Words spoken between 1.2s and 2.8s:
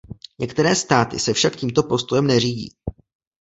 však tímto postojem neřídí.